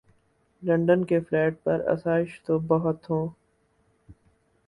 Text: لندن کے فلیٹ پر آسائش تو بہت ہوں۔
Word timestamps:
لندن 0.63 1.03
کے 1.05 1.19
فلیٹ 1.19 1.63
پر 1.63 1.81
آسائش 1.87 2.41
تو 2.41 2.57
بہت 2.67 3.09
ہوں۔ 3.09 3.27